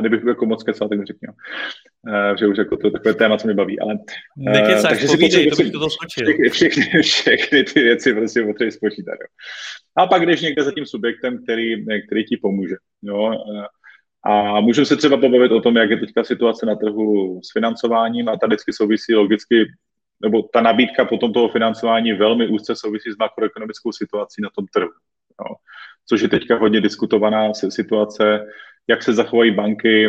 [0.00, 3.38] kdybych jako moc kecal, tak mi řekni, uh, že už jako to je takové téma,
[3.38, 3.94] co mě baví, ale
[4.36, 9.12] Nekecáš, takže si potřebuji, to bych to všechny, všechny, všechny, ty věci prostě potřebuji spočítat.
[9.12, 9.26] Jo.
[9.96, 12.74] A pak jdeš někde za tím subjektem, který, který ti pomůže.
[13.02, 13.32] Jo.
[14.24, 18.28] A můžeme se třeba pobavit o tom, jak je teďka situace na trhu s financováním
[18.28, 19.64] a ta vždycky souvisí logicky,
[20.22, 24.90] nebo ta nabídka potom toho financování velmi úzce souvisí s makroekonomickou situací na tom trhu.
[25.40, 25.54] Jo.
[26.08, 28.46] Což je teďka hodně diskutovaná situace,
[28.88, 30.08] jak se zachovají banky.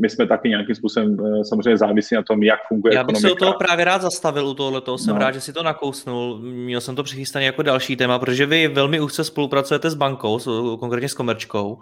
[0.00, 3.28] My jsme taky nějakým způsobem eh, samozřejmě závisí na tom, jak funguje Já bych ekonomika.
[3.28, 5.20] se u toho právě rád zastavil u tohle, toho jsem no.
[5.20, 6.38] rád, že si to nakousnul.
[6.38, 10.38] Měl jsem to přichystané jako další téma, protože vy velmi úzce spolupracujete s bankou,
[10.80, 11.78] konkrétně s komerčkou.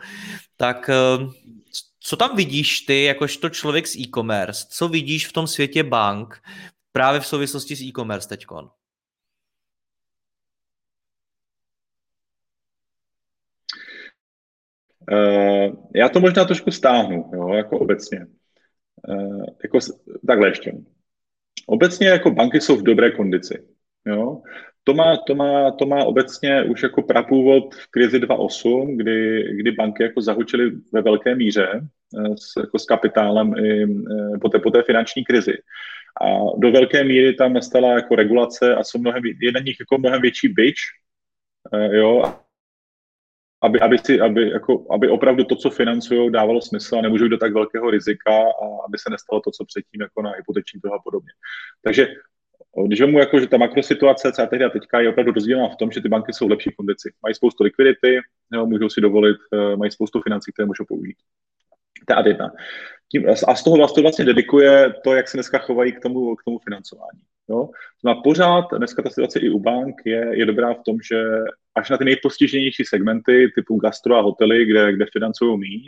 [0.56, 1.26] Tak eh,
[2.00, 4.66] co tam vidíš ty, jakožto člověk z e-commerce?
[4.70, 6.42] Co vidíš v tom světě bank
[6.92, 8.68] právě v souvislosti s e-commerce teďkon?
[15.12, 18.27] Uh, já to možná trošku stáhnu, jo, jako obecně.
[19.09, 19.79] Uh, jako
[20.27, 20.73] takhle ještě.
[21.67, 23.67] Obecně jako banky jsou v dobré kondici.
[24.07, 24.43] Jo.
[24.85, 29.73] To má, to, má, to má obecně už jako prapůvod v krizi 2.8, kdy, kdy
[29.73, 31.81] banky jako zahučily ve velké míře
[32.12, 33.87] uh, s, jako s kapitálem i
[34.40, 35.53] po té, po té finanční krizi.
[36.21, 36.27] A
[36.59, 40.21] do velké míry tam nastala jako regulace a jsou mnohem, je na nich jako mnohem
[40.23, 40.77] větší byč,
[41.93, 42.35] jo,
[43.64, 47.38] aby, aby, si, aby, jako, aby opravdu to, co financují, dávalo smysl a nemůžou do
[47.38, 50.98] tak velkého rizika a aby se nestalo to, co předtím jako na hypoteční trhu a
[51.05, 51.31] podobně.
[51.83, 52.09] Takže
[52.87, 55.90] když vemu, jako, že ta makrosituace, co tehdy a teďka, je opravdu rozdílná v tom,
[55.90, 57.12] že ty banky jsou v lepší kondici.
[57.22, 58.20] Mají spoustu likvidity,
[58.53, 61.16] jo, můžou si dovolit, eh, mají spoustu financí, které můžou použít.
[62.09, 62.37] To je.
[63.12, 66.45] Tím, a z toho vlastně, vlastně dedikuje to, jak se dneska chovají k tomu, k
[66.45, 67.21] tomu financování.
[67.49, 67.69] Jo?
[68.05, 71.25] No pořád dneska ta situace i u bank je, je dobrá v tom, že
[71.75, 75.83] až na ty nejpostiženější segmenty typu gastro a hotely, kde, kde financují míň,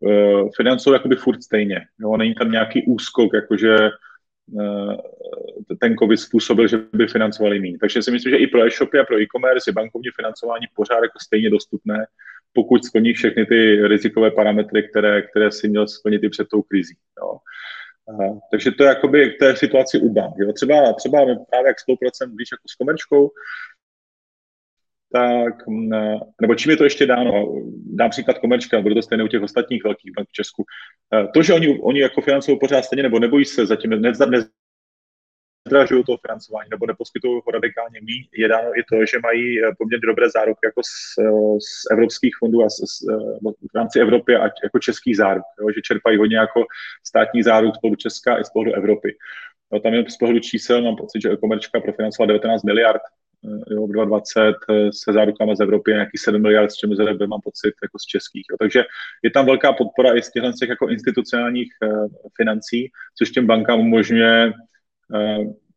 [0.00, 1.86] uh, financují jakoby furt stejně.
[2.00, 2.16] Jo?
[2.16, 3.76] Není tam nějaký úskok, jakože
[4.52, 4.94] uh,
[5.80, 7.78] ten COVID způsobil, že by financovali míň.
[7.78, 11.18] Takže si myslím, že i pro e-shopy a pro e-commerce je bankovní financování pořád jako
[11.22, 12.06] stejně dostupné,
[12.52, 16.94] pokud splní všechny ty rizikové parametry, které, které si měl splnit i před tou krizí.
[17.22, 17.38] Jo.
[18.08, 20.34] Aha, takže to je jakoby k té situaci u bank.
[20.38, 20.52] Jo.
[20.52, 21.18] Třeba, třeba
[21.50, 23.30] právě jak spolupracujeme blíž jako s komerčkou,
[25.12, 25.90] tak, mm,
[26.40, 27.54] nebo čím je to ještě dáno?
[27.86, 30.64] Dám příklad komerčka, bude to stejné u těch ostatních velkých bank v Česku.
[31.34, 34.38] To, že oni, oni jako financují pořád stejně, nebo nebojí se zatím, ne, ne,
[35.68, 39.72] zdražují to financování nebo neposkytují ho radikálně míň, je dáno i to, že mají eh,
[39.78, 42.94] poměrně dobré záruky jako z, eh, z evropských fondů a z, z,
[43.72, 46.64] v rámci Evropy a jako českých záruk, jo, že čerpají hodně jako
[47.06, 49.16] státní záruk z pohledu Česka i z pohledu Evropy.
[49.72, 53.02] Jo, tam je z pohledu čísel, mám pocit, že komerčka profinancovala 19 miliard
[53.44, 57.40] Eh, jo, 2020 eh, se zárukama z Evropy nějaký 7 miliard, s čím ZRB mám
[57.40, 58.44] pocit jako z českých.
[58.50, 58.56] Jo.
[58.58, 58.84] Takže
[59.22, 61.72] je tam velká podpora i z těchto těch jako institucionálních
[62.36, 64.52] financí, což těm bankám umožňuje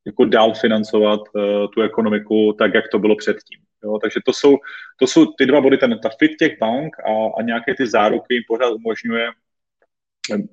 [0.06, 1.43] jako dál financovat uh,
[1.74, 3.60] tu ekonomiku tak, jak to bylo předtím.
[3.84, 4.00] Jo.
[4.02, 4.58] Takže to jsou,
[5.00, 8.34] to jsou ty dva body, ten, ta fit těch bank a, a nějaké ty záruky
[8.34, 9.30] jim pořád umožňuje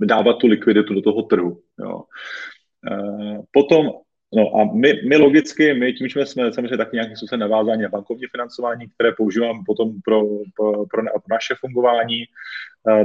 [0.01, 1.61] dávat tu likviditu do toho trhu.
[1.79, 2.03] Jo.
[3.53, 3.91] Potom
[4.35, 7.89] No a my, my logicky, my tím, že jsme samozřejmě taky nějakým způsobem navázáni na
[7.89, 10.23] bankovní financování, které používám potom pro,
[10.57, 12.25] pro, pro, naše fungování,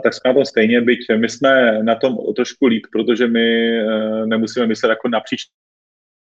[0.03, 3.79] tak jsme na tom stejně, byť my jsme na tom trošku líp, protože my
[4.25, 5.41] nemusíme myslet jako napříč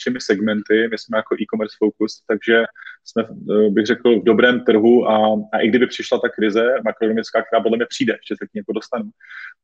[0.08, 2.64] všemi segmenty, my jsme jako e-commerce focus, takže
[3.06, 5.16] jsme, uh, bych řekl, v dobrém trhu a,
[5.54, 8.60] a i kdyby přišla ta krize makroekonomická, která podle mě přijde, ještě se k ní
[8.60, 9.10] jako dostanu,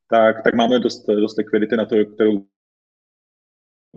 [0.09, 2.45] tak, tak máme dost, dost likvidity na to, kterou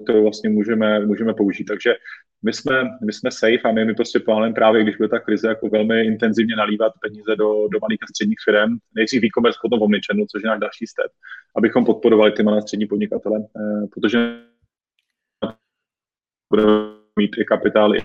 [0.04, 1.64] kterou vlastně můžeme, můžeme použít.
[1.64, 1.94] Takže
[2.42, 5.48] my jsme, my jsme safe a my, my prostě plánujeme právě, když bude ta krize,
[5.48, 10.26] jako velmi intenzivně nalívat peníze do, do malých a středních firm, nejdřív e-commerce, potom omnichannel,
[10.30, 11.12] což je náš další step,
[11.56, 14.18] abychom podporovali ty malé a střední podnikatele, eh, protože
[16.50, 16.72] budeme
[17.18, 17.98] mít i kapitály,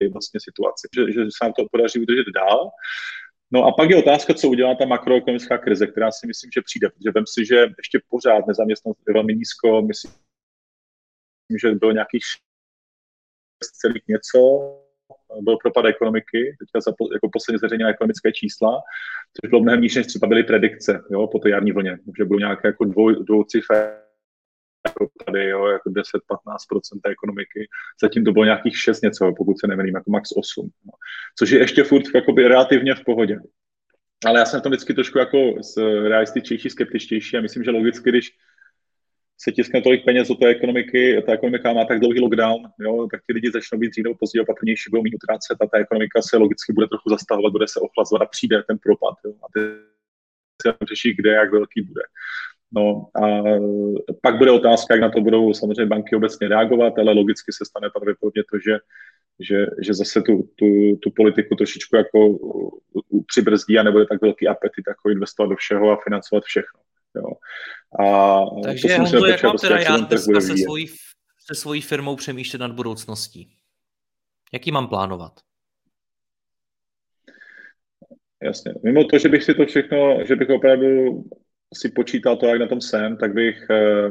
[0.00, 2.70] i vlastně situaci, že, že se nám to podaří udržet dál.
[3.52, 6.88] No a pak je otázka, co udělá ta makroekonomická krize, která si myslím, že přijde,
[6.90, 10.12] protože vem si, že ještě pořád nezaměstnanost je velmi nízko, myslím,
[11.62, 12.40] že bylo nějakých 6
[13.72, 14.38] celých něco,
[15.40, 18.82] byl propad ekonomiky, teďka za, jako posledně zveřejněné ekonomické čísla,
[19.34, 22.38] což bylo mnohem níž, než třeba byly predikce jo, po té jarní vlně, že bylo
[22.38, 24.02] nějaké jako dvou, dvoucifé
[24.86, 26.00] jako tady, jo, jako 10-15%
[27.02, 27.68] té ekonomiky.
[28.02, 30.70] Zatím to bylo nějakých 6 něco, pokud se nemýlím, jako max 8.
[30.86, 30.92] No.
[31.38, 33.38] Což je ještě furt jakoby relativně v pohodě.
[34.26, 35.54] Ale já jsem tam vždycky trošku jako
[36.08, 38.30] realističtější, skeptičtější a myslím, že logicky, když
[39.42, 43.20] se tiskne tolik peněz do té ekonomiky, ta ekonomika má tak dlouhý lockdown, jo, tak
[43.26, 46.36] ty lidi začnou být dříve nebo později opatrnější, budou méně utrácet a ta ekonomika se
[46.36, 49.14] logicky bude trochu zastavovat, bude se ochlazovat a přijde ten propad.
[49.24, 49.60] Jo, a ty
[50.62, 52.02] se řeší, kde, jak velký bude.
[52.72, 53.42] No a
[54.22, 57.90] pak bude otázka, jak na to budou samozřejmě banky obecně reagovat, ale logicky se stane
[57.90, 58.78] pravděpodobně to, že,
[59.40, 62.38] že, že zase tu, tu, tu politiku trošičku jako
[63.26, 66.80] přibrzdí a nebude tak velký apetit jako investovat do všeho a financovat všechno.
[67.16, 67.28] Jo.
[68.04, 70.86] A Takže Honzo, jak mám teda já dneska se svojí,
[71.38, 73.56] se svojí firmou přemýšlet nad budoucností?
[74.52, 75.32] Jaký mám plánovat?
[78.42, 78.74] Jasně.
[78.82, 81.24] Mimo to, že bych si to všechno, že bych opravdu
[81.74, 84.06] si počítal to, jak na tom jsem, tak bych eh,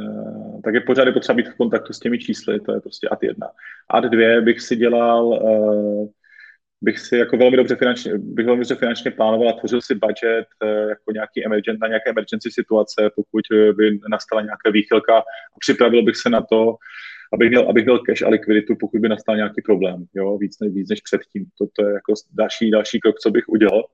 [0.00, 3.22] eh, tak je pořád potřeba být v kontaktu s těmi čísly, to je prostě ad
[3.22, 3.46] jedna.
[3.90, 6.08] Ad dvě bych si dělal eh,
[6.82, 10.46] bych si jako velmi dobře finančně, bych velmi dobře finančně plánoval a tvořil si budget
[10.88, 13.40] jako nějaký emergent, na nějaké emergency situace, pokud
[13.76, 16.76] by nastala nějaká výchylka a připravil bych se na to,
[17.32, 20.72] abych měl, abych měl cash a likviditu, pokud by nastal nějaký problém, jo, víc, než,
[20.72, 21.44] víc než předtím.
[21.58, 23.84] To, to je jako další, další krok, co bych udělal.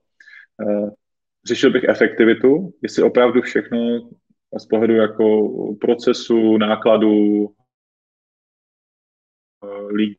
[1.47, 4.09] Řešil bych efektivitu, jestli opravdu všechno
[4.59, 5.49] z pohledu jako
[5.81, 7.47] procesu, nákladu,
[9.89, 10.17] lidí,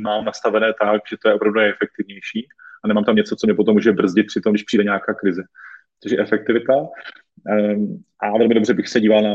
[0.00, 2.48] mám nastavené tak, že to je opravdu efektivnější
[2.84, 5.42] a nemám tam něco, co mě potom může brzdit při tom, když přijde nějaká krize.
[6.02, 6.72] Takže efektivita.
[6.76, 9.34] Um, a velmi dobře bych se díval na,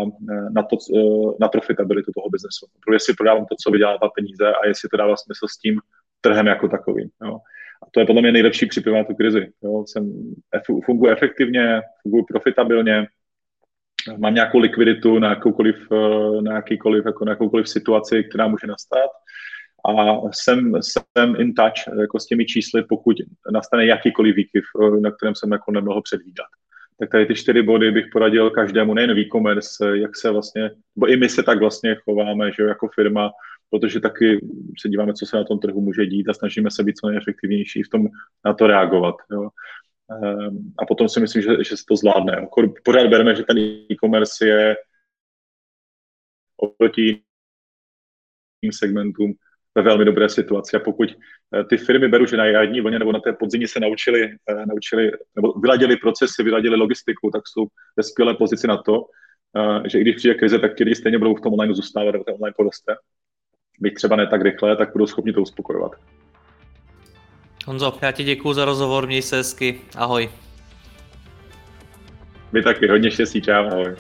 [0.49, 0.77] na, to,
[1.41, 2.67] na profitabilitu toho biznesu.
[2.85, 5.79] Protože jestli prodávám to, co vydělává peníze a jestli to dává smysl s tím
[6.21, 7.09] trhem jako takovým.
[7.25, 7.39] Jo.
[7.83, 9.51] A to je podle mě nejlepší připravit tu krizi.
[9.63, 9.85] Jo.
[9.87, 10.33] Jsem,
[10.85, 13.07] funguji efektivně, funguji profitabilně,
[14.17, 19.09] mám nějakou likviditu na jakoukoliv, eh, na jakýkoliv, jako na jakoukoliv situaci, která může nastat
[19.85, 23.17] a jsem, jsem in touch jako s těmi čísly, pokud
[23.51, 24.63] nastane jakýkoliv výkyv,
[25.01, 26.47] na kterém jsem jako nemohl předvídat.
[26.99, 31.17] Tak tady ty čtyři body bych poradil každému, nejen e-commerce, jak se vlastně, bo i
[31.17, 33.31] my se tak vlastně chováme, že jako firma,
[33.69, 34.45] protože taky
[34.81, 37.83] se díváme, co se na tom trhu může dít a snažíme se být co nejefektivnější
[37.83, 38.07] v tom
[38.45, 39.15] na to reagovat.
[39.31, 39.49] Jo.
[40.11, 42.47] Ehm, a potom si myslím, že, že se to zvládne.
[42.83, 44.75] Pořád bereme, že ten e-commerce je
[46.57, 47.21] oproti
[48.61, 49.33] jiným segmentům
[49.75, 50.77] ve velmi dobré situaci.
[50.77, 53.79] A pokud eh, ty firmy beru, že na jarní vlně nebo na té podzimě se
[53.79, 59.05] naučili, eh, naučili nebo vyladili procesy, vyladili logistiku, tak jsou ve skvělé pozici na to,
[59.57, 62.11] eh, že i když přijde krize, tak ti lidi stejně budou v tom online zůstávat,
[62.11, 62.95] nebo ten online poroste.
[63.79, 65.91] Byť třeba ne tak rychle, tak budou schopni to uspokojovat.
[67.65, 70.29] Honzo, já ti děkuji za rozhovor, měj se hezky, ahoj.
[72.53, 73.95] Vy taky, hodně štěstí, čau, ahoj.